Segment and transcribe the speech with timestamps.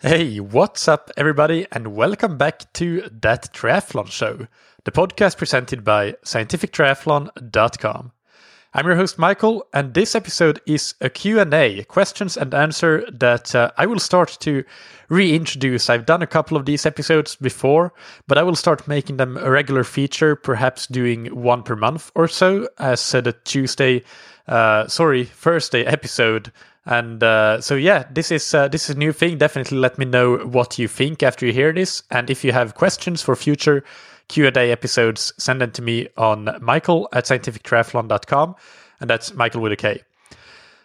[0.00, 4.46] Hey, what's up, everybody, and welcome back to That Triathlon Show,
[4.84, 8.12] the podcast presented by scientifictriathlon.com.
[8.74, 13.70] I'm your host, Michael, and this episode is a Q&A, questions and answer that uh,
[13.78, 14.64] I will start to
[15.08, 15.88] reintroduce.
[15.88, 17.94] I've done a couple of these episodes before,
[18.26, 22.28] but I will start making them a regular feature, perhaps doing one per month or
[22.28, 24.04] so, as uh, the Tuesday,
[24.46, 26.52] uh, sorry, Thursday episode
[26.86, 29.38] and uh, so yeah, this is uh, this is a new thing.
[29.38, 32.74] Definitely let me know what you think after you hear this, and if you have
[32.74, 33.84] questions for future
[34.28, 38.54] Q and A episodes, send them to me on Michael at scientifictriathlon.com,
[39.00, 40.02] and that's Michael with a K.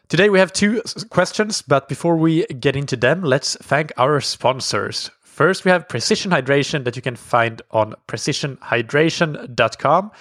[0.09, 5.09] Today we have two questions, but before we get into them, let's thank our sponsors.
[5.21, 10.11] First, we have Precision Hydration that you can find on precisionhydration.com.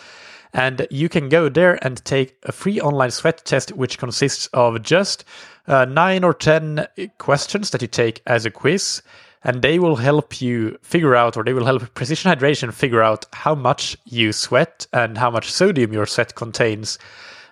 [0.53, 4.83] And you can go there and take a free online sweat test, which consists of
[4.83, 5.25] just
[5.67, 6.87] uh, nine or 10
[7.19, 9.03] questions that you take as a quiz.
[9.43, 13.25] And they will help you figure out, or they will help Precision Hydration figure out
[13.33, 16.99] how much you sweat and how much sodium your sweat contains.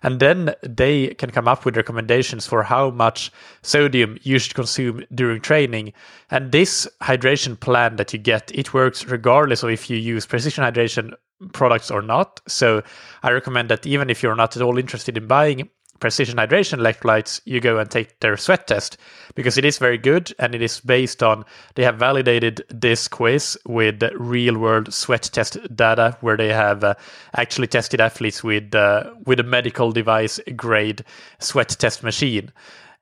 [0.02, 5.04] And then they can come up with recommendations for how much sodium you should consume
[5.14, 5.92] during training.
[6.30, 10.64] And this hydration plan that you get, it works regardless of if you use precision
[10.64, 11.14] hydration
[11.52, 12.40] products or not.
[12.46, 12.82] So
[13.22, 15.68] I recommend that even if you're not at all interested in buying
[16.00, 18.96] precision hydration electrolytes, you go and take their sweat test
[19.34, 21.44] because it is very good and it is based on
[21.74, 26.94] they have validated this quiz with real world sweat test data where they have uh,
[27.36, 31.04] actually tested athletes with uh, with a medical device grade
[31.38, 32.52] sweat test machine.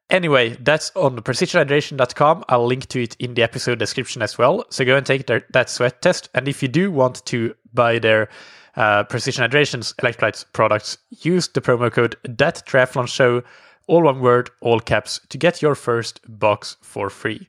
[0.08, 2.44] Anyway, that's on precisionhydration.com.
[2.48, 4.64] I'll link to it in the episode description as well.
[4.70, 6.28] So go and take their, that sweat test.
[6.32, 8.28] And if you do want to buy their
[8.76, 13.42] uh, Precision Hydration's electrolytes products, use the promo code that triathlon show,
[13.88, 17.48] all one word, all caps, to get your first box for free.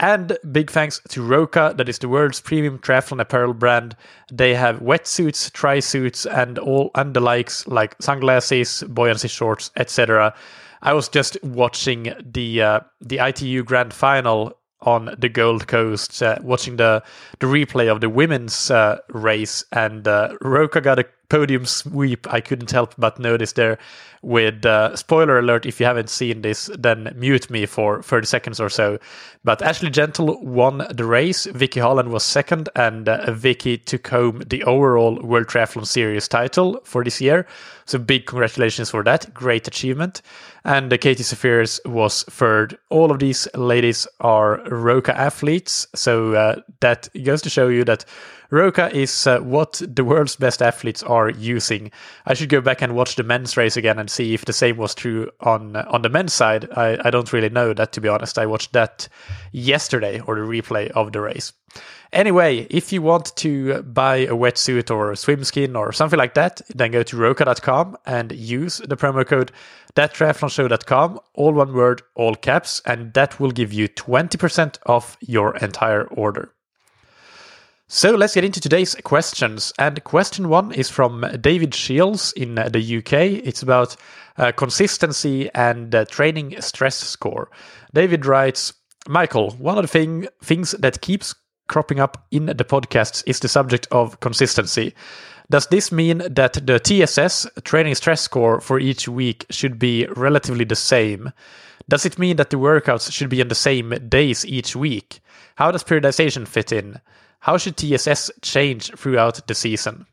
[0.00, 3.94] And big thanks to Roka, that is the world's premium triathlon apparel brand.
[4.32, 10.34] They have wetsuits, tri suits, and all and the likes like sunglasses, buoyancy shorts, etc.
[10.82, 16.38] I was just watching the uh, the ITU Grand Final on the Gold Coast, uh,
[16.42, 17.02] watching the
[17.38, 22.30] the replay of the women's uh, race, and uh, Roka got a podium sweep.
[22.30, 23.78] I couldn't help but notice there.
[24.20, 28.60] With uh, spoiler alert, if you haven't seen this, then mute me for 30 seconds
[28.60, 28.98] or so.
[29.42, 31.46] But Ashley Gentle won the race.
[31.46, 36.78] Vicky Holland was second, and uh, Vicky took home the overall World Triathlon Series title
[36.84, 37.46] for this year.
[37.86, 39.32] So big congratulations for that.
[39.32, 40.20] Great achievement.
[40.64, 42.78] And uh, Katie Zaferes was third.
[42.90, 45.86] All of these ladies are Roka athletes.
[45.94, 48.04] So uh, that goes to show you that
[48.52, 51.90] Roka is uh, what the world's best athletes are using.
[52.26, 54.76] I should go back and watch the men's race again and see if the same
[54.76, 56.68] was true on uh, on the men's side.
[56.76, 58.38] I, I don't really know that to be honest.
[58.38, 59.08] I watched that
[59.52, 61.54] yesterday or the replay of the race.
[62.12, 66.34] Anyway, if you want to buy a wetsuit or a swim skin or something like
[66.34, 69.50] that, then go to roka.com and use the promo code
[69.96, 76.04] thattriathlonshow.com, all one word, all caps, and that will give you 20% off your entire
[76.04, 76.52] order.
[77.94, 79.70] So let's get into today's questions.
[79.78, 83.44] And question one is from David Shields in the UK.
[83.46, 83.96] It's about
[84.38, 87.50] uh, consistency and uh, training stress score.
[87.92, 88.72] David writes,
[89.06, 91.34] Michael, one of the thing, things that keeps
[91.68, 94.94] cropping up in the podcasts is the subject of consistency.
[95.50, 100.64] Does this mean that the TSS training stress score for each week should be relatively
[100.64, 101.30] the same?
[101.90, 105.20] Does it mean that the workouts should be on the same days each week?
[105.56, 106.98] How does periodization fit in?
[107.42, 110.06] How should TSS change throughout the season?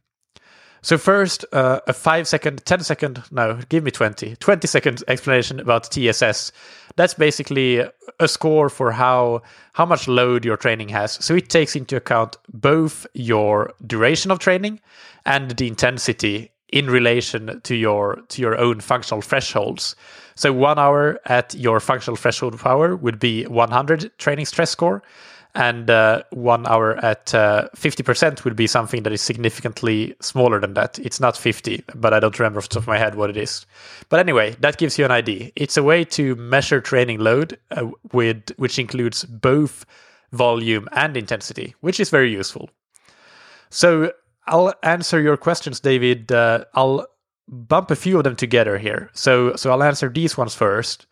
[0.81, 5.59] So first, uh, a five second, 10 second, no, give me 20, 20 second explanation
[5.59, 6.51] about TSS.
[6.95, 7.85] That's basically
[8.19, 11.23] a score for how, how much load your training has.
[11.23, 14.79] So it takes into account both your duration of training
[15.23, 19.95] and the intensity in relation to your, to your own functional thresholds.
[20.33, 25.03] So one hour at your functional threshold power would be 100 training stress score
[25.55, 30.75] and uh, one hour at uh, 50% would be something that is significantly smaller than
[30.75, 30.99] that.
[30.99, 33.37] It's not 50, but I don't remember off the top of my head what it
[33.37, 33.65] is.
[34.09, 35.51] But anyway, that gives you an idea.
[35.55, 39.85] It's a way to measure training load uh, with which includes both
[40.31, 42.69] volume and intensity, which is very useful.
[43.71, 44.11] So
[44.45, 46.31] I'll answer your questions, David.
[46.31, 47.07] Uh, I'll
[47.49, 49.09] bump a few of them together here.
[49.13, 51.07] So, so I'll answer these ones first.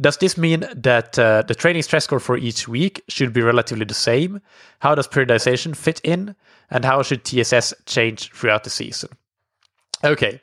[0.00, 3.86] Does this mean that uh, the training stress score for each week should be relatively
[3.86, 4.40] the same?
[4.80, 6.36] How does periodization fit in?
[6.70, 9.08] And how should TSS change throughout the season?
[10.04, 10.40] Okay,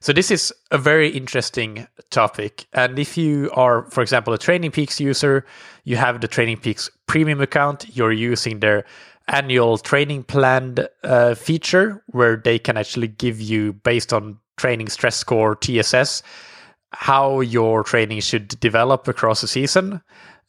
[0.00, 2.66] So this is a very interesting topic.
[2.72, 5.44] And if you are, for example, a Training Peaks user,
[5.84, 8.84] you have the Training Peaks premium account, you're using their
[9.28, 15.16] annual training plan uh, feature where they can actually give you, based on training stress
[15.16, 16.22] score TSS,
[16.92, 20.00] how your training should develop across a season.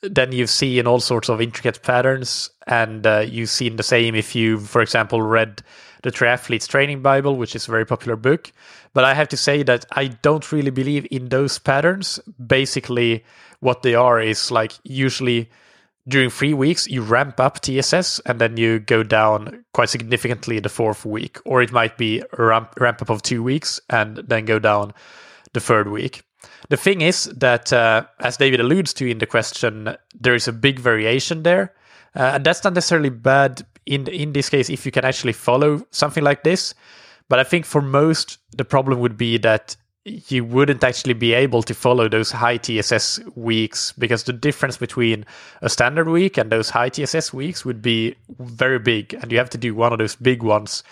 [0.01, 4.35] Then you've seen all sorts of intricate patterns, and uh, you've seen the same if
[4.35, 5.63] you, for example, read
[6.03, 8.51] the Triathlete's Training Bible, which is a very popular book.
[8.93, 12.19] But I have to say that I don't really believe in those patterns.
[12.45, 13.23] Basically,
[13.59, 15.49] what they are is like usually
[16.07, 20.69] during three weeks, you ramp up TSS and then you go down quite significantly the
[20.69, 21.39] fourth week.
[21.45, 24.93] Or it might be a ramp, ramp up of two weeks and then go down
[25.53, 26.23] the third week.
[26.69, 30.53] The thing is that, uh, as David alludes to in the question, there is a
[30.53, 31.73] big variation there.
[32.15, 35.85] Uh, and that's not necessarily bad in in this case if you can actually follow
[35.91, 36.73] something like this.
[37.29, 39.75] But I think for most, the problem would be that
[40.07, 45.25] you wouldn't actually be able to follow those high TSS weeks because the difference between
[45.61, 49.49] a standard week and those high TSS weeks would be very big, and you have
[49.51, 50.83] to do one of those big ones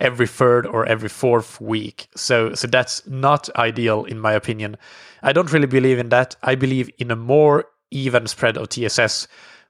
[0.00, 2.08] every third or every fourth week.
[2.16, 4.76] So so that's not ideal in my opinion.
[5.22, 6.36] I don't really believe in that.
[6.42, 9.28] I believe in a more even spread of TSS,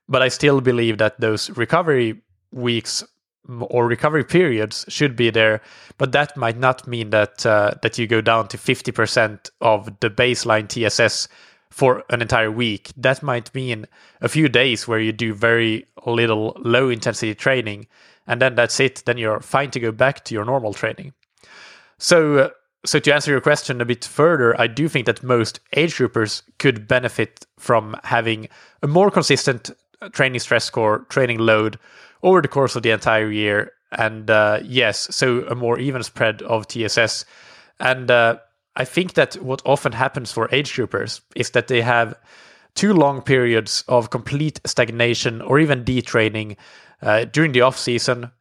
[0.09, 2.23] but I still believe that those recovery
[2.53, 3.05] weeks
[3.49, 5.61] or recovery periods should be there,
[5.99, 10.11] but that might not mean that uh, that you go down to 50% of the
[10.11, 11.29] baseline TSS
[11.71, 12.93] for an entire week.
[12.97, 13.87] That might mean
[14.21, 17.87] a few days where you do very little low intensity training,
[18.27, 19.03] and then that's it.
[19.05, 21.13] Then you're fine to go back to your normal training.
[21.99, 22.49] So, uh,
[22.85, 26.43] so to answer your question a bit further, I do think that most age groupers
[26.59, 28.49] could benefit from having
[28.83, 29.71] a more consistent
[30.13, 31.79] training stress score, training load
[32.25, 33.71] over the course of the entire year.
[33.93, 37.25] And uh, yes, so a more even spread of TSS.
[37.79, 38.39] And uh,
[38.75, 42.19] I think that what often happens for age groupers is that they have
[42.75, 46.57] two long periods of complete stagnation or even detraining
[47.03, 48.33] uh, during the off season.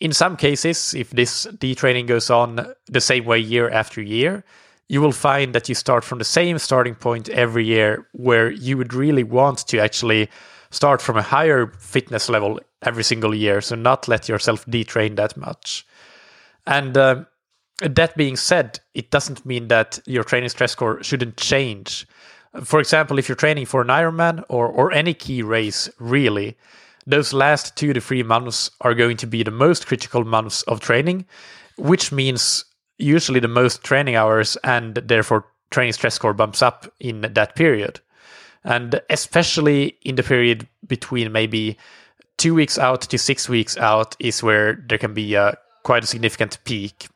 [0.00, 4.44] In some cases, if this detraining goes on the same way year after year,
[4.88, 8.78] you will find that you start from the same starting point every year where you
[8.78, 10.30] would really want to actually
[10.76, 13.60] start from a higher fitness level every single year.
[13.60, 15.86] So not let yourself detrain that much.
[16.66, 17.24] And uh,
[17.80, 22.06] that being said, it doesn't mean that your training stress score shouldn't change.
[22.62, 26.56] For example, if you're training for an Ironman or or any key race, really,
[27.06, 30.80] those last two to three months are going to be the most critical months of
[30.80, 31.26] training,
[31.76, 32.64] which means
[32.98, 38.00] usually the most training hours and therefore training stress score bumps up in that period.
[38.66, 41.78] And especially in the period between maybe
[42.36, 46.06] two weeks out to six weeks out is where there can be a, quite a
[46.06, 47.08] significant peak.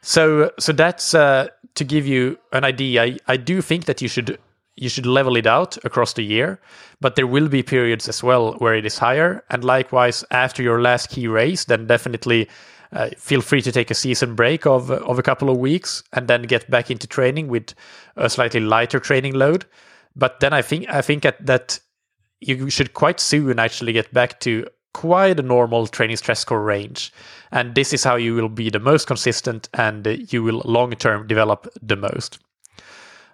[0.00, 3.02] So, so that's uh, to give you an idea.
[3.02, 4.38] I, I do think that you should
[4.80, 6.60] you should level it out across the year,
[7.00, 9.42] but there will be periods as well where it is higher.
[9.50, 12.48] And likewise, after your last key race, then definitely
[12.92, 16.28] uh, feel free to take a season break of of a couple of weeks and
[16.28, 17.74] then get back into training with
[18.16, 19.66] a slightly lighter training load.
[20.18, 21.80] But then I think I think at that
[22.40, 27.12] you should quite soon actually get back to quite a normal training stress score range.
[27.52, 31.26] And this is how you will be the most consistent and you will long term
[31.26, 32.38] develop the most.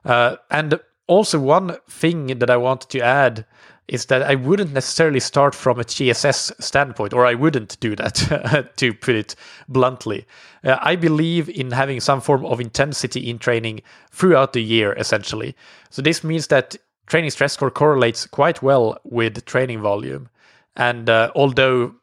[0.05, 3.45] Uh, and also, one thing that I wanted to add
[3.88, 8.73] is that I wouldn't necessarily start from a TSS standpoint, or I wouldn't do that,
[8.76, 9.37] to put it
[9.69, 10.26] bluntly.
[10.62, 15.55] Uh, I believe in having some form of intensity in training throughout the year, essentially.
[15.91, 16.76] So, this means that
[17.07, 20.29] training stress score correlates quite well with training volume.
[20.76, 21.95] And uh, although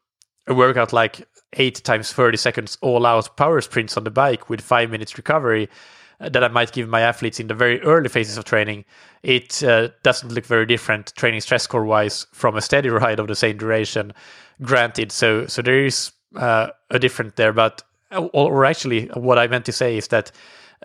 [0.47, 4.61] a workout like 8 times 30 seconds all out power sprints on the bike with
[4.61, 5.69] 5 minutes recovery
[6.29, 8.85] that I might give my athletes in the very early phases of training,
[9.23, 13.27] it uh, doesn't look very different training stress score wise from a steady ride of
[13.27, 14.13] the same duration.
[14.61, 19.47] Granted, so so there is uh, a difference there, but uh, or actually, what I
[19.47, 20.31] meant to say is that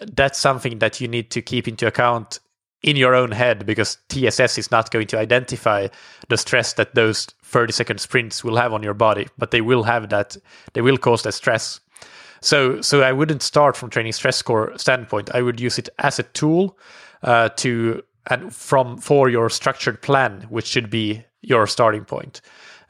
[0.00, 2.38] that's something that you need to keep into account
[2.82, 5.88] in your own head because TSS is not going to identify
[6.28, 9.82] the stress that those 30 second sprints will have on your body, but they will
[9.82, 10.36] have that,
[10.74, 11.80] they will cause that stress.
[12.40, 15.30] So, so I wouldn't start from training stress score standpoint.
[15.34, 16.78] I would use it as a tool
[17.22, 22.40] uh, to and from for your structured plan, which should be your starting point,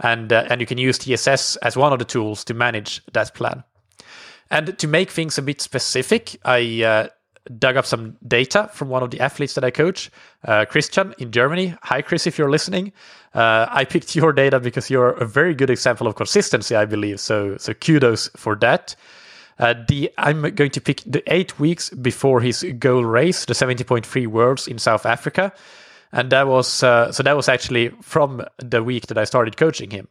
[0.00, 3.34] and uh, and you can use TSS as one of the tools to manage that
[3.34, 3.62] plan.
[4.50, 7.08] And to make things a bit specific, I uh,
[7.58, 10.10] dug up some data from one of the athletes that I coach,
[10.44, 11.74] uh, Christian in Germany.
[11.82, 12.92] Hi, Chris, if you're listening.
[13.34, 17.20] Uh, I picked your data because you're a very good example of consistency, I believe.
[17.20, 18.94] So, so kudos for that.
[19.58, 24.26] Uh, the I'm going to pick the eight weeks before his goal race, the 70.3
[24.26, 25.52] Worlds in South Africa,
[26.12, 29.90] and that was uh, so that was actually from the week that I started coaching
[29.90, 30.08] him.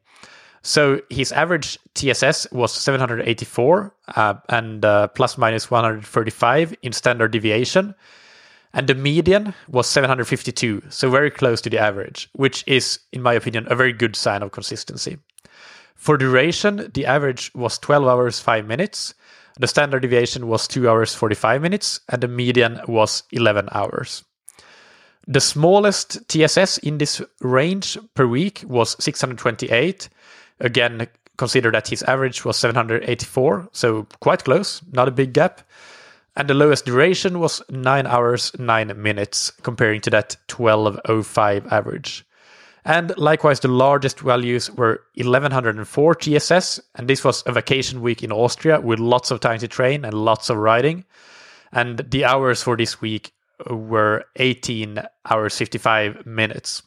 [0.66, 7.94] So his average TSS was 784 uh, and uh, plus minus 135 in standard deviation.
[8.74, 13.34] And the median was 752, so very close to the average, which is, in my
[13.34, 15.20] opinion, a very good sign of consistency.
[15.94, 19.14] For duration, the average was 12 hours 5 minutes,
[19.60, 24.24] the standard deviation was 2 hours 45 minutes, and the median was 11 hours.
[25.28, 30.10] The smallest TSS in this range per week was 628,
[30.60, 31.08] Again,
[31.38, 35.62] consider that his average was 784, so quite close, not a big gap.
[36.38, 42.25] And the lowest duration was 9 hours 9 minutes, comparing to that 1205 average.
[42.86, 48.32] And likewise, the largest values were 1104 TSS, and this was a vacation week in
[48.32, 51.04] Austria with lots of time to train and lots of riding.
[51.72, 53.32] And the hours for this week
[53.70, 56.84] were 18 hours 55 minutes.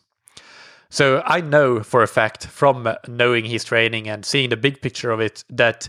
[0.88, 5.10] So I know for a fact from knowing his training and seeing the big picture
[5.10, 5.88] of it that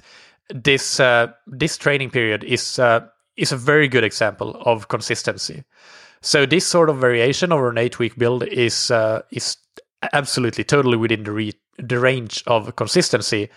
[0.50, 3.02] this uh, this training period is uh,
[3.38, 5.64] is a very good example of consistency.
[6.22, 9.56] So this sort of variation over an eight week build is uh, is
[10.14, 13.50] absolutely totally within the re- the range of consistency.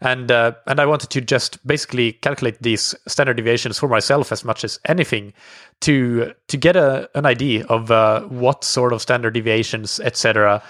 [0.00, 4.44] And uh, and I wanted to just basically calculate these standard deviations for myself as
[4.44, 5.32] much as anything
[5.80, 10.62] to to get a, an idea of uh, what sort of standard deviations etc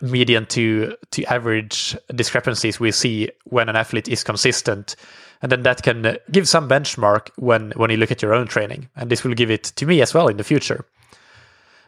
[0.00, 4.96] median to to average discrepancies we see when an athlete is consistent.
[5.40, 8.88] And then that can give some benchmark when when you look at your own training.
[8.96, 10.84] And this will give it to me as well in the future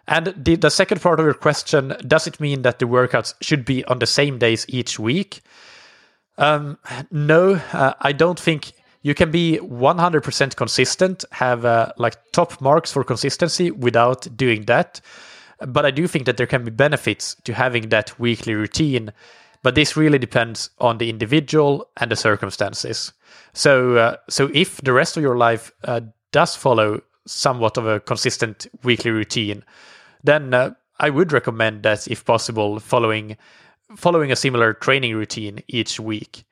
[0.07, 3.64] and the, the second part of your question does it mean that the workouts should
[3.64, 5.42] be on the same days each week
[6.38, 6.78] um,
[7.11, 12.92] no uh, i don't think you can be 100% consistent have uh, like top marks
[12.92, 15.00] for consistency without doing that
[15.61, 19.12] but I do think that there can be benefits to having that weekly routine.
[19.62, 23.12] But this really depends on the individual and the circumstances.
[23.52, 26.00] So, uh, so if the rest of your life uh,
[26.33, 29.64] does follow somewhat of a consistent weekly routine,
[30.22, 33.36] then uh, I would recommend that, if possible, following
[33.96, 36.44] following a similar training routine each week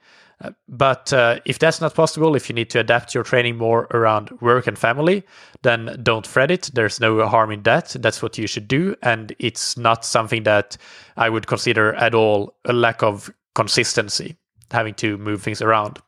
[0.68, 4.30] but uh, if that's not possible, if you need to adapt your training more around
[4.40, 5.24] work and family,
[5.62, 6.70] then don't fret it.
[6.74, 7.96] There's no harm in that.
[7.98, 8.94] That's what you should do.
[9.02, 10.76] And it's not something that
[11.16, 14.36] I would consider at all a lack of consistency,
[14.70, 15.98] having to move things around.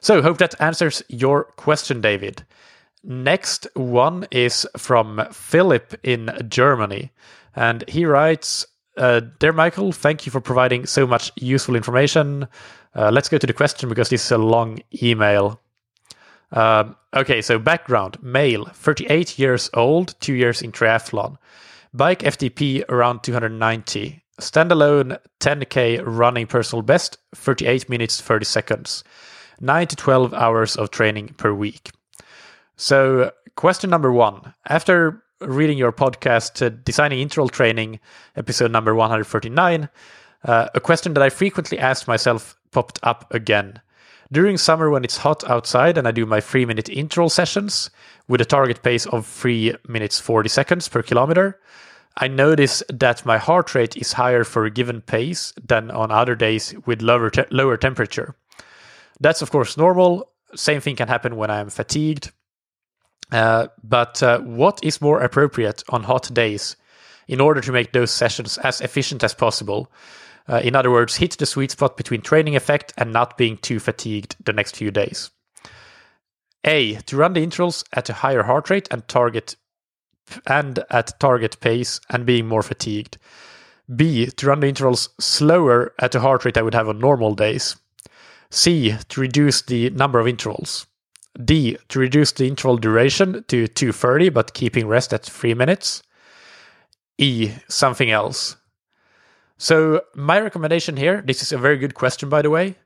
[0.00, 2.44] So, hope that answers your question, David.
[3.08, 7.12] Next one is from Philip in Germany.
[7.54, 12.48] And he writes, uh, Dear Michael, thank you for providing so much useful information.
[12.96, 15.60] Uh, let's go to the question because this is a long email.
[16.50, 21.36] Uh, okay, so background male, 38 years old, two years in triathlon.
[21.94, 24.20] Bike FTP around 290.
[24.40, 29.04] Standalone 10k running personal best, 38 minutes 30 seconds.
[29.60, 31.92] 9 to 12 hours of training per week.
[32.76, 34.52] So, question number one.
[34.68, 38.00] After reading your podcast, uh, Designing Interval Training,
[38.36, 39.88] episode number 139,
[40.44, 43.80] uh, a question that I frequently asked myself popped up again.
[44.30, 47.90] During summer, when it's hot outside and I do my three minute interval sessions
[48.28, 51.58] with a target pace of 3 minutes 40 seconds per kilometer,
[52.18, 56.34] I notice that my heart rate is higher for a given pace than on other
[56.34, 58.34] days with lower, te- lower temperature.
[59.20, 60.28] That's, of course, normal.
[60.54, 62.32] Same thing can happen when I am fatigued.
[63.32, 66.76] Uh, but uh, what is more appropriate on hot days
[67.28, 69.90] in order to make those sessions as efficient as possible?
[70.48, 73.80] Uh, in other words, hit the sweet spot between training effect and not being too
[73.80, 75.30] fatigued the next few days.
[76.64, 76.94] A.
[76.94, 79.56] To run the intervals at a higher heart rate and target
[80.46, 83.18] and at target pace and being more fatigued.
[83.94, 84.26] B.
[84.26, 87.76] To run the intervals slower at a heart rate I would have on normal days.
[88.50, 88.96] C.
[89.08, 90.86] To reduce the number of intervals.
[91.44, 91.76] D.
[91.88, 96.02] To reduce the interval duration to 230 but keeping rest at 3 minutes.
[97.18, 97.52] E.
[97.68, 98.56] Something else.
[99.58, 102.76] So, my recommendation here this is a very good question, by the way.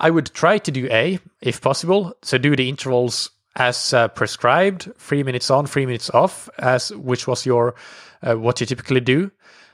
[0.00, 2.14] I would try to do A if possible.
[2.22, 7.26] So, do the intervals as uh, prescribed three minutes on, three minutes off, as which
[7.26, 7.74] was your
[8.22, 9.30] uh, what you typically do,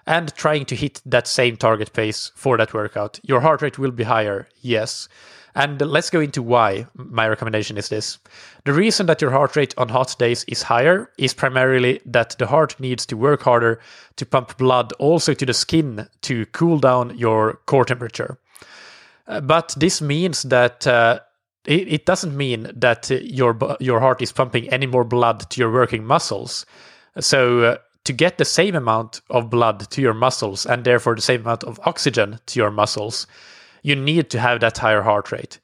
[0.07, 3.19] and trying to hit that same target pace for that workout.
[3.23, 5.09] Your heart rate will be higher, yes.
[5.55, 8.19] And let's go into why my recommendation is this.
[8.65, 12.47] The reason that your heart rate on hot days is higher is primarily that the
[12.47, 13.79] heart needs to work harder
[14.17, 18.39] to pump blood also to the skin to cool down your core temperature.
[19.27, 21.21] Uh, but this means that uh,
[21.67, 25.73] it, it doesn't mean that your your heart is pumping any more blood to your
[25.73, 26.67] working muscles.
[27.21, 31.23] So uh, to get the same amount of blood to your muscles and therefore the
[31.23, 33.27] same amount of oxygen to your muscles,
[33.83, 35.59] you need to have that higher heart rate.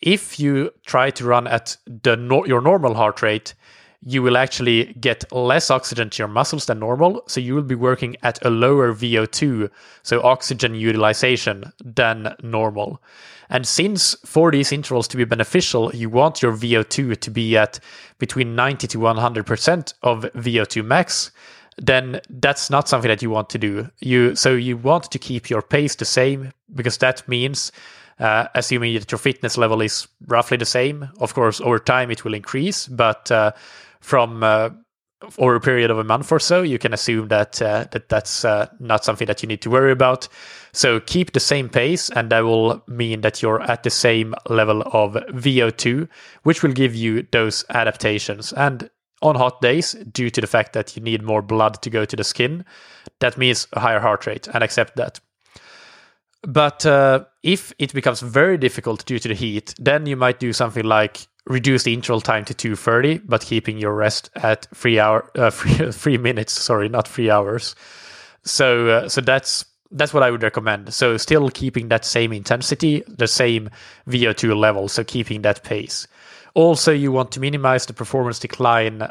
[0.00, 3.54] If you try to run at the no- your normal heart rate,
[4.00, 7.22] you will actually get less oxygen to your muscles than normal.
[7.26, 9.70] So you will be working at a lower VO2,
[10.04, 13.02] so oxygen utilization, than normal.
[13.50, 17.80] And since for these intervals to be beneficial, you want your VO2 to be at
[18.18, 21.32] between 90 to 100% of VO2 max,
[21.78, 23.90] then that's not something that you want to do.
[24.00, 27.72] You so you want to keep your pace the same because that means
[28.18, 31.08] uh, assuming that your fitness level is roughly the same.
[31.20, 33.52] Of course, over time it will increase, but uh,
[34.00, 34.70] from uh,
[35.38, 38.44] over a period of a month or so, you can assume that uh, that that's
[38.44, 40.28] uh, not something that you need to worry about.
[40.72, 44.82] So keep the same pace, and that will mean that you're at the same level
[44.92, 46.08] of VO2,
[46.42, 48.52] which will give you those adaptations.
[48.52, 48.90] And
[49.22, 52.16] on hot days, due to the fact that you need more blood to go to
[52.16, 52.64] the skin,
[53.20, 55.20] that means a higher heart rate, and accept that.
[56.42, 60.52] But uh, if it becomes very difficult due to the heat, then you might do
[60.52, 65.30] something like reduce the interval time to 230, but keeping your rest at three hour,
[65.34, 66.52] uh, three, three minutes.
[66.52, 67.74] Sorry, not three hours.
[68.44, 70.92] So, uh, so that's that's what I would recommend.
[70.92, 73.70] So, still keeping that same intensity, the same
[74.06, 74.86] VO2 level.
[74.88, 76.06] So, keeping that pace.
[76.58, 79.08] Also, you want to minimize the performance decline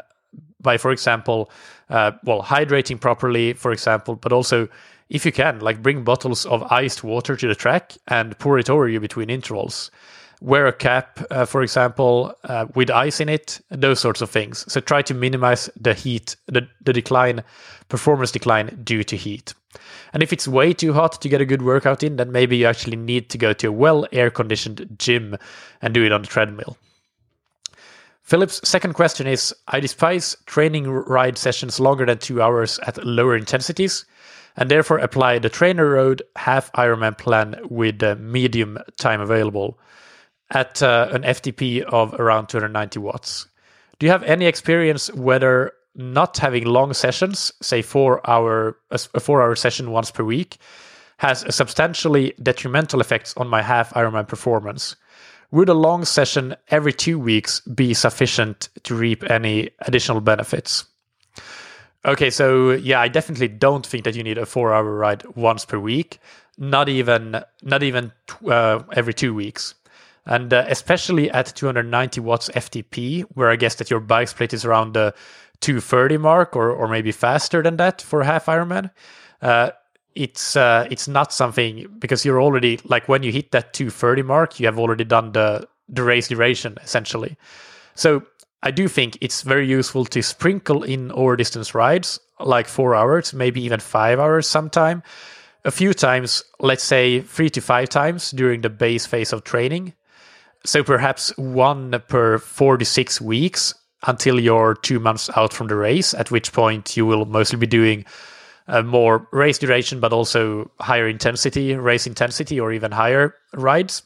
[0.60, 1.50] by, for example,
[1.88, 4.68] uh, well, hydrating properly, for example, but also
[5.08, 8.68] if you can, like bring bottles of iced water to the track and pour it
[8.68, 9.90] over you between intervals.
[10.42, 14.70] Wear a cap, uh, for example, uh, with ice in it, those sorts of things.
[14.70, 17.42] So try to minimize the heat, the, the decline,
[17.88, 19.54] performance decline due to heat.
[20.12, 22.66] And if it's way too hot to get a good workout in, then maybe you
[22.66, 25.38] actually need to go to a well air conditioned gym
[25.80, 26.76] and do it on the treadmill.
[28.28, 33.34] Philip's second question is I despise training ride sessions longer than two hours at lower
[33.34, 34.04] intensities,
[34.54, 39.78] and therefore apply the TrainerRoad half Ironman plan with medium time available
[40.50, 43.46] at uh, an FTP of around 290 watts.
[43.98, 49.40] Do you have any experience whether not having long sessions, say four hour a four
[49.40, 50.58] hour session once per week,
[51.16, 54.96] has a substantially detrimental effects on my half Ironman performance?
[55.50, 60.84] Would a long session every two weeks be sufficient to reap any additional benefits?
[62.04, 65.78] Okay, so yeah, I definitely don't think that you need a four-hour ride once per
[65.78, 66.20] week.
[66.58, 68.12] Not even, not even
[68.46, 69.74] uh, every two weeks,
[70.26, 74.64] and uh, especially at 290 watts FTP, where I guess that your bike split is
[74.64, 75.14] around the
[75.60, 78.90] 230 mark, or or maybe faster than that for half Ironman.
[79.40, 79.70] Uh,
[80.18, 84.58] it's uh, it's not something because you're already like when you hit that 230 mark,
[84.58, 87.36] you have already done the the race duration essentially.
[87.94, 88.22] So
[88.62, 93.32] I do think it's very useful to sprinkle in over distance rides, like four hours,
[93.32, 95.04] maybe even five hours sometime,
[95.64, 99.94] a few times, let's say three to five times during the base phase of training.
[100.64, 103.72] So perhaps one per four to six weeks
[104.06, 107.66] until you're two months out from the race, at which point you will mostly be
[107.66, 108.04] doing
[108.68, 114.02] uh, more race duration, but also higher intensity, race intensity, or even higher rides.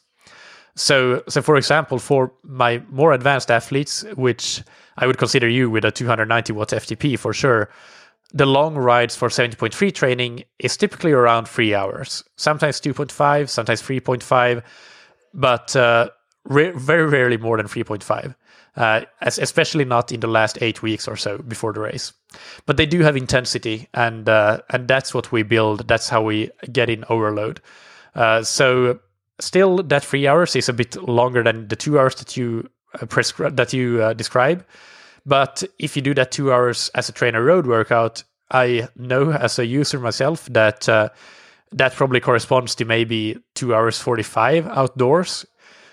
[0.75, 4.62] So, so for example, for my more advanced athletes, which
[4.96, 7.68] I would consider you with a 290 watt FTP for sure,
[8.33, 14.62] the long rides for 70.3 training is typically around three hours, sometimes 2.5, sometimes 3.5,
[15.35, 16.09] but uh,
[16.44, 18.35] re- very rarely more than 3.5
[18.77, 22.13] uh, especially not in the last eight weeks or so before the race.
[22.67, 25.89] But they do have intensity, and uh, and that's what we build.
[25.89, 27.61] That's how we get in overload.
[28.15, 29.01] Uh, so
[29.39, 32.69] still, that three hours is a bit longer than the two hours that you
[33.01, 34.65] uh, prescribe that you uh, describe.
[35.25, 39.67] But if you do that two hours as a TrainerRoad workout, I know as a
[39.67, 41.11] user myself that uh,
[41.73, 45.47] that probably corresponds to maybe two hours 45 outdoors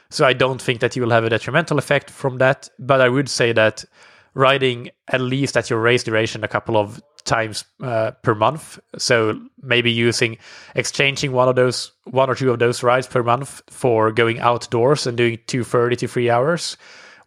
[0.10, 2.69] so I don't think that you will have a detrimental effect from that.
[2.80, 3.86] But I would say that
[4.34, 8.80] riding at least at your race duration a couple of times uh, per month.
[8.98, 10.38] So maybe using
[10.76, 15.06] exchanging one of those one or two of those rides per month for going outdoors
[15.06, 16.78] and doing 230 to 3 hours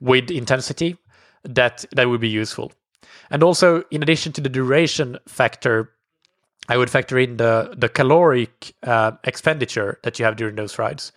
[0.00, 0.96] with intensity
[1.44, 2.72] that that would be useful.
[3.30, 5.90] And also in addition to the duration factor
[6.68, 11.12] I would factor in the the caloric uh, expenditure that you have during those rides.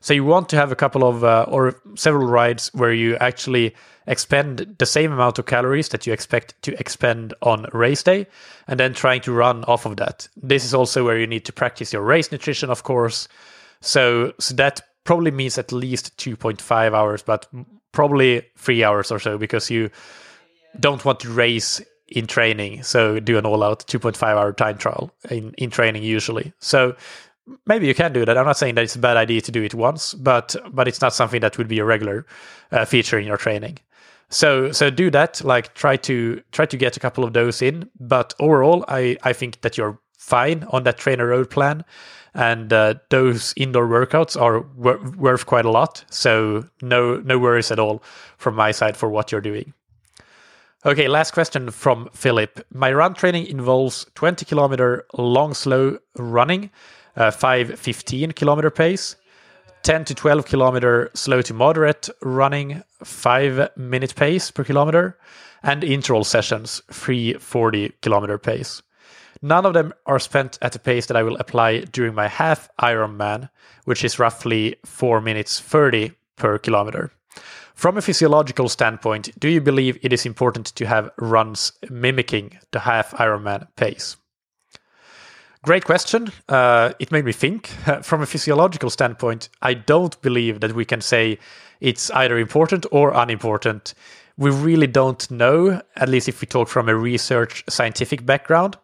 [0.00, 3.74] So you want to have a couple of uh, or several rides where you actually
[4.06, 8.26] expend the same amount of calories that you expect to expend on race day
[8.66, 10.28] and then trying to run off of that.
[10.36, 13.28] This is also where you need to practice your race nutrition, of course.
[13.80, 17.46] So, so that probably means at least 2.5 hours, but
[17.92, 19.90] probably three hours or so because you
[20.80, 22.82] don't want to race in training.
[22.82, 26.52] So do an all out 2.5 hour time trial in, in training usually.
[26.58, 26.96] So
[27.66, 28.36] maybe you can do that.
[28.36, 31.00] I'm not saying that it's a bad idea to do it once, but but it's
[31.00, 32.26] not something that would be a regular
[32.72, 33.78] uh, feature in your training.
[34.30, 35.42] So so do that.
[35.44, 37.88] Like try to try to get a couple of those in.
[37.98, 41.84] But overall, I I think that you're fine on that TrainerRoad plan,
[42.34, 46.04] and uh, those indoor workouts are wor- worth quite a lot.
[46.10, 48.02] So no no worries at all
[48.36, 49.72] from my side for what you're doing.
[50.86, 52.64] Okay, last question from Philip.
[52.72, 56.70] My run training involves 20 kilometer long slow running,
[57.18, 59.16] uh, 5 15 kilometer pace,
[59.82, 65.18] 10 to 12 kilometer slow to moderate running, 5 minute pace per kilometer,
[65.62, 68.82] and interval sessions, 340 kilometer pace.
[69.42, 72.68] None of them are spent at a pace that I will apply during my half
[72.80, 73.50] Ironman,
[73.84, 77.12] which is roughly 4 minutes 30 per kilometer.
[77.74, 82.80] From a physiological standpoint, do you believe it is important to have runs mimicking the
[82.80, 84.16] half Ironman pace?
[85.62, 86.30] Great question.
[86.48, 87.66] Uh, it made me think.
[88.02, 91.38] From a physiological standpoint, I don't believe that we can say
[91.80, 93.94] it's either important or unimportant.
[94.36, 98.76] We really don't know, at least if we talk from a research scientific background.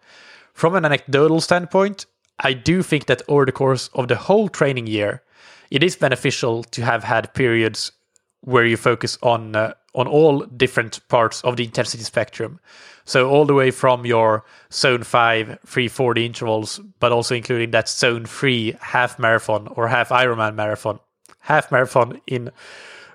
[0.52, 2.06] From an anecdotal standpoint,
[2.40, 5.22] I do think that over the course of the whole training year,
[5.70, 7.92] it is beneficial to have had periods
[8.40, 12.58] where you focus on uh, on all different parts of the intensity spectrum.
[13.04, 18.24] So all the way from your zone 5 340 intervals but also including that zone
[18.24, 20.98] 3 half marathon or half Ironman marathon.
[21.40, 22.50] Half marathon in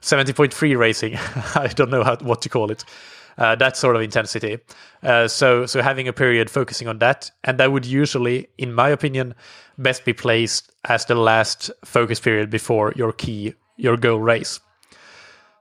[0.01, 1.15] 70.3 racing.
[1.55, 2.85] I don't know how, what to call it.
[3.37, 4.59] Uh, that sort of intensity.
[5.01, 8.89] Uh, so so having a period focusing on that and that would usually in my
[8.89, 9.33] opinion
[9.77, 14.59] best be placed as the last focus period before your key your goal race.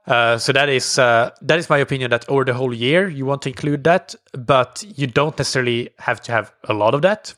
[0.09, 2.09] Uh, so that is uh, that is my opinion.
[2.09, 6.19] That over the whole year you want to include that, but you don't necessarily have
[6.21, 7.35] to have a lot of that.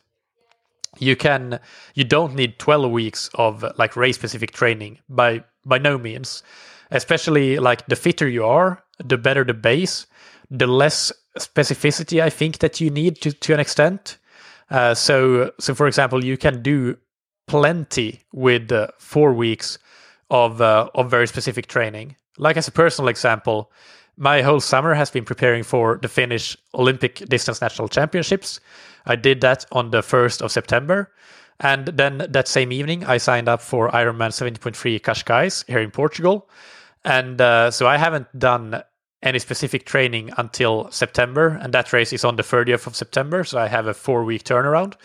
[0.97, 1.59] You can
[1.95, 6.43] you don't need twelve weeks of like race specific training by by no means.
[6.91, 10.07] Especially like the fitter you are, the better the base,
[10.49, 14.17] the less specificity I think that you need to to an extent.
[14.69, 16.97] Uh, so so for example, you can do
[17.47, 19.77] plenty with uh, four weeks
[20.29, 23.71] of uh, of very specific training like as a personal example,
[24.17, 28.59] my whole summer has been preparing for the Finnish Olympic Distance National Championships.
[29.05, 31.11] I did that on the 1st of September.
[31.59, 36.49] And then that same evening, I signed up for Ironman 70.3 Cascais here in Portugal.
[37.05, 38.81] And uh, so I haven't done
[39.21, 41.59] any specific training until September.
[41.61, 43.43] And that race is on the 30th of September.
[43.43, 44.95] So I have a four week turnaround.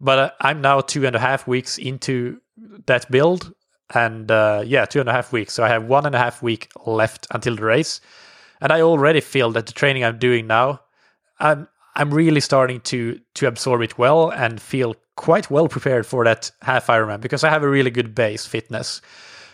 [0.00, 2.40] But uh, I'm now two and a half weeks into
[2.86, 3.52] that build
[3.94, 5.52] and uh, yeah, two and a half weeks.
[5.52, 8.00] So I have one and a half week left until the race,
[8.60, 10.80] and I already feel that the training I'm doing now,
[11.38, 16.24] I'm I'm really starting to to absorb it well and feel quite well prepared for
[16.24, 19.00] that half Ironman because I have a really good base fitness.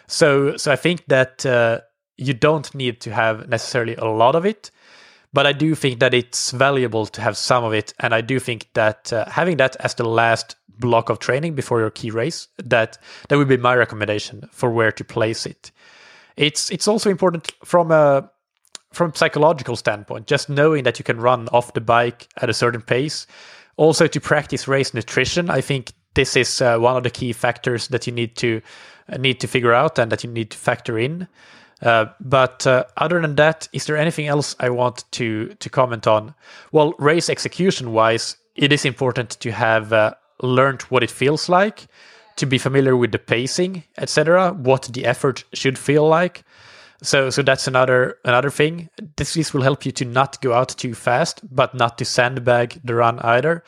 [0.07, 1.81] So so I think that uh,
[2.17, 4.71] you don't need to have necessarily a lot of it,
[5.33, 8.39] but I do think that it's valuable to have some of it, and I do
[8.39, 12.49] think that uh, having that as the last block of training before your key race,
[12.59, 15.71] that that would be my recommendation for where to place it.
[16.37, 18.31] It's it's also important from a
[18.93, 22.55] from a psychological standpoint, just knowing that you can run off the bike at a
[22.55, 23.27] certain pace.
[23.77, 27.89] Also to practice race nutrition, I think this is uh, one of the key factors
[27.89, 28.61] that you need to
[29.09, 31.29] uh, need to figure out and that you need to factor in.
[31.83, 36.07] Uh, but uh, other than that, is there anything else I want to to comment
[36.07, 36.35] on?
[36.73, 41.87] Well, race execution wise, it is important to have uh, learned what it feels like,
[42.37, 46.45] to be familiar with the pacing, etc., what the effort should feel like.
[47.01, 48.89] So, so that's another another thing.
[49.17, 52.81] This, this will help you to not go out too fast, but not to sandbag
[52.83, 53.63] the run either.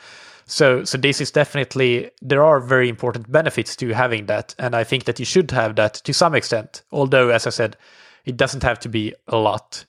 [0.51, 4.83] So, so this is definitely there are very important benefits to having that, and I
[4.83, 6.83] think that you should have that to some extent.
[6.91, 7.77] Although, as I said,
[8.25, 9.85] it doesn't have to be a lot.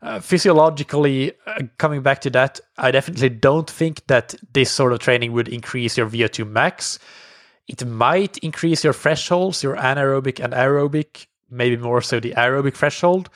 [0.00, 5.00] Uh, physiologically, uh, coming back to that, I definitely don't think that this sort of
[5.00, 6.98] training would increase your VO2 max.
[7.68, 13.28] It might increase your thresholds, your anaerobic and aerobic, maybe more so the aerobic threshold.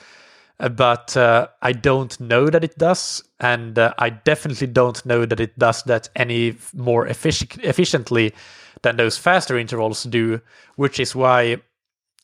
[0.59, 5.25] Uh, but uh, I don't know that it does, and uh, I definitely don't know
[5.25, 8.33] that it does that any more effic- efficiently
[8.81, 10.41] than those faster intervals do,
[10.75, 11.57] which is why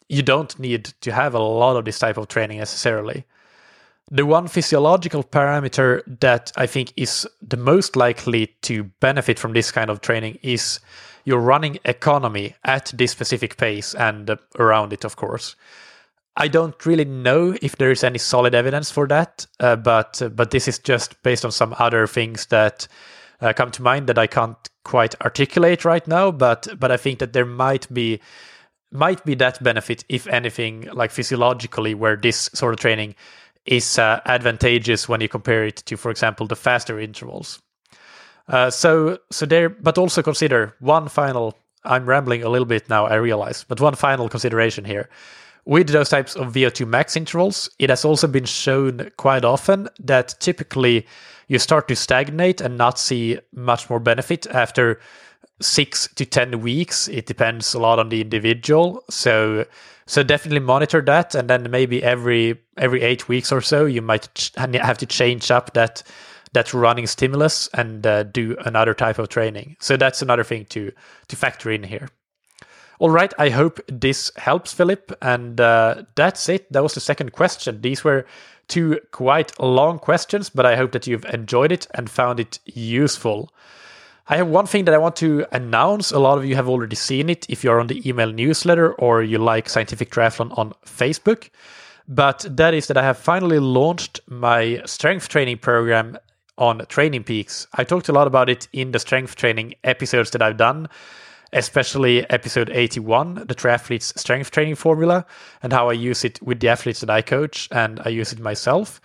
[0.08, 3.26] you don't need to have a lot of this type of training necessarily.
[4.12, 9.72] the one physiological parameter that I think is the most likely to benefit from this
[9.72, 10.80] kind of training is
[11.24, 15.56] your running economy at this specific pace and around it, of course.
[16.38, 20.30] I don't really know if there is any solid evidence for that, uh, but uh,
[20.30, 22.88] but this is just based on some other things that
[23.42, 26.32] uh, come to mind that I can't quite articulate right now.
[26.32, 28.22] But but I think that there might be
[28.92, 33.16] might be that benefit, if anything, like physiologically, where this sort of training
[33.66, 37.62] is uh, advantageous when you compare it to, for example, the faster intervals.
[38.48, 41.58] Uh, so so there, but also consider one final.
[41.84, 43.06] I'm rambling a little bit now.
[43.06, 45.10] I realize, but one final consideration here
[45.66, 50.36] with those types of VO2 max intervals, it has also been shown quite often that
[50.40, 51.06] typically
[51.48, 55.00] you start to stagnate and not see much more benefit after
[55.60, 57.08] six to 10 weeks.
[57.08, 59.04] It depends a lot on the individual.
[59.10, 59.66] So,
[60.08, 61.36] so definitely monitor that.
[61.36, 65.74] And then maybe every, every eight weeks or so, you might have to change up
[65.74, 66.02] that,
[66.54, 69.78] that running stimulus and uh, do another type of training.
[69.80, 70.92] So that's another thing to,
[71.28, 72.10] to factor in here.
[73.02, 75.12] All right, I hope this helps, Philip.
[75.24, 76.72] And uh, that's it.
[76.72, 77.82] That was the second question.
[77.82, 78.28] These were
[78.68, 83.52] two quite long questions, but I hope that you've enjoyed it and found it useful.
[84.28, 86.12] I have one thing that I want to announce.
[86.12, 89.24] A lot of you have already seen it if you're on the email newsletter or
[89.24, 91.50] you like Scientific Triathlon on Facebook.
[92.08, 96.20] But that is that I have finally launched my strength training program
[96.60, 97.66] on Training Peaks.
[97.74, 100.88] I talked a lot about it in the strength training episodes that I've done
[101.54, 105.26] especially episode 81, the triathlete's strength training formula,
[105.62, 108.40] and how I use it with the athletes that I coach and I use it
[108.40, 109.02] myself.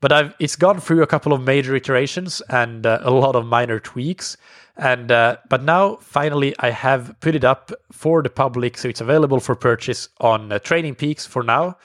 [0.00, 3.46] But I've it's gone through a couple of major iterations and uh, a lot of
[3.46, 4.36] minor tweaks.
[4.76, 9.00] And uh, but now finally I have put it up for the public, so it's
[9.00, 11.78] available for purchase on uh, Training Peaks for now,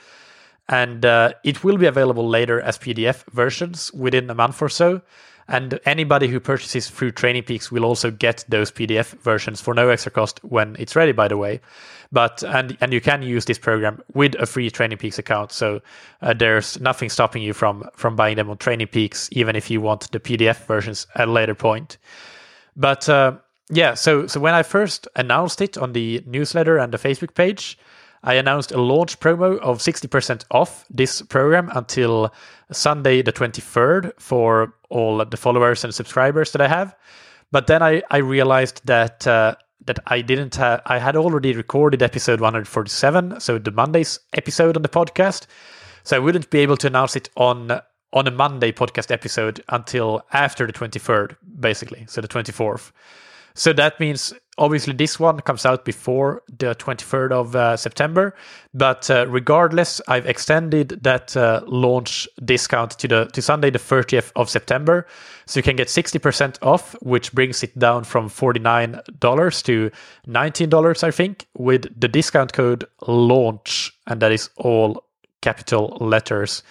[0.67, 5.01] and uh, it will be available later as PDF versions within a month or so.
[5.49, 9.89] And anybody who purchases through Training Peaks will also get those PDF versions for no
[9.89, 11.59] extra cost when it's ready, by the way.
[12.11, 15.81] But and and you can use this program with a free Training Peaks account, so
[16.21, 19.81] uh, there's nothing stopping you from from buying them on Training Peaks, even if you
[19.81, 21.97] want the PDF versions at a later point.
[22.75, 23.37] But uh,
[23.71, 27.77] yeah, so so when I first announced it on the newsletter and the Facebook page,
[28.23, 32.33] I announced a launch promo of 60% off this program until
[32.71, 36.95] Sunday, the 23rd, for all the followers and subscribers that I have.
[37.51, 42.03] But then I, I realized that uh, that I didn't have, I had already recorded
[42.03, 45.47] episode 147, so the Monday's episode on the podcast.
[46.03, 47.79] So I wouldn't be able to announce it on
[48.11, 52.91] on a Monday podcast episode until after the 23rd, basically, so the 24th.
[53.53, 58.35] So that means obviously this one comes out before the 23rd of uh, September,
[58.73, 64.31] but uh, regardless, I've extended that uh, launch discount to the to Sunday the 30th
[64.35, 65.07] of September,
[65.45, 69.91] so you can get 60% off, which brings it down from $49 to
[70.27, 75.03] $19, I think, with the discount code launch, and that is all
[75.41, 76.63] capital letters.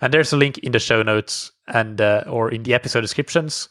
[0.00, 3.68] And there's a link in the show notes and uh, or in the episode descriptions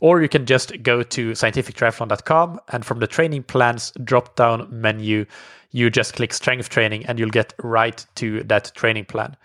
[0.00, 5.26] or you can just go to scientifictriathlon.com and from the training plans drop down menu,
[5.70, 9.36] you just click strength training and you'll get right to that training plan.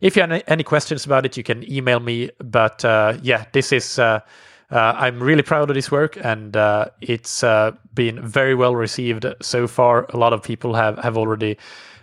[0.00, 2.30] If you have any questions about it, you can email me.
[2.38, 3.98] But uh, yeah, this is.
[3.98, 4.20] Uh,
[4.70, 9.24] uh, I'm really proud of this work, and uh, it's uh, been very well received
[9.40, 10.06] so far.
[10.10, 11.58] A lot of people have have already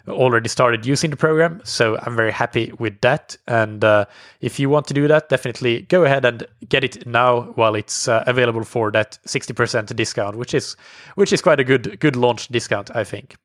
[0.08, 1.62] already started using the program.
[1.64, 3.38] So I'm very happy with that.
[3.48, 4.06] And uh,
[4.40, 8.08] if you want to do that, definitely go ahead and get it now while it's
[8.08, 10.76] uh, available for that 60% discount, which is
[11.16, 13.36] which is quite a good good launch discount, I think.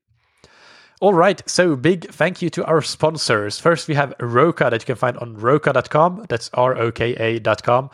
[1.01, 3.59] All right, so big thank you to our sponsors.
[3.59, 6.25] First, we have Roka that you can find on roka.com.
[6.29, 7.91] That's R O K A.com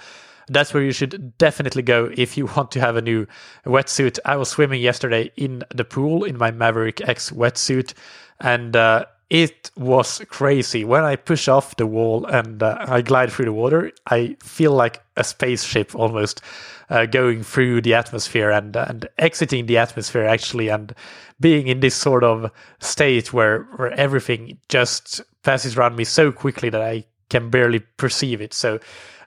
[0.49, 3.27] that's where you should definitely go if you want to have a new
[3.65, 4.19] wetsuit.
[4.25, 7.95] I was swimming yesterday in the pool in my Maverick X wetsuit,
[8.43, 10.85] and uh, it was crazy.
[10.85, 14.73] When I push off the wall and uh, I glide through the water, I feel
[14.73, 16.43] like a spaceship almost
[16.91, 20.95] uh, going through the atmosphere and and exiting the atmosphere actually, and
[21.41, 22.51] being in this sort of
[22.81, 28.43] state where where everything just passes around me so quickly that I can barely perceive
[28.43, 28.53] it.
[28.53, 28.79] So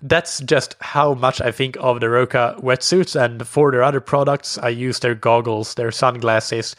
[0.04, 3.20] that's just how much I think of the Roka wetsuits.
[3.20, 6.76] And for their other products, I use their goggles, their sunglasses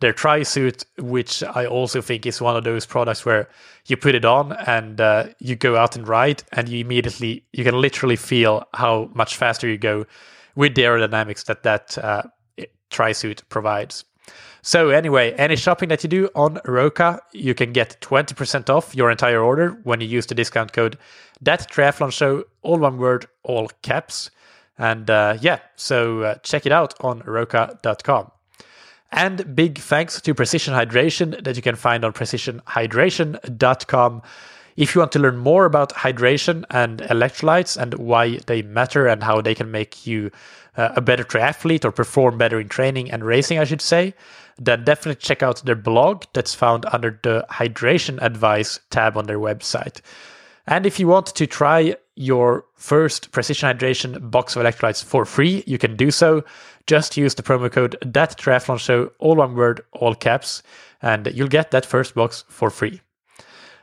[0.00, 3.48] their tri suit, which I also think is one of those products where
[3.86, 7.64] you put it on and uh, you go out and ride, and you immediately you
[7.64, 10.06] can literally feel how much faster you go
[10.54, 12.22] with the aerodynamics that that uh,
[12.90, 14.04] tri suit provides.
[14.62, 19.10] So anyway, any shopping that you do on Roka, you can get 20% off your
[19.10, 20.98] entire order when you use the discount code
[21.40, 24.30] that triathlon show, all one word, all caps.
[24.78, 28.30] And uh, yeah, so uh, check it out on roka.com.
[29.12, 34.22] And big thanks to Precision Hydration that you can find on precisionhydration.com.
[34.76, 39.22] If you want to learn more about hydration and electrolytes and why they matter and
[39.22, 40.30] how they can make you
[40.76, 44.14] uh, a better triathlete or perform better in training and racing, I should say,
[44.58, 49.38] then definitely check out their blog that's found under the hydration advice tab on their
[49.38, 50.00] website.
[50.66, 55.64] And if you want to try your first Precision Hydration box of electrolytes for free,
[55.66, 56.44] you can do so.
[56.90, 60.60] Just use the promo code that triathlon show, all one word, all caps,
[61.00, 63.00] and you'll get that first box for free.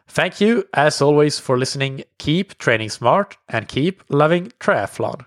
[0.10, 2.04] Thank you, as always, for listening.
[2.18, 5.26] Keep training smart and keep loving triathlon.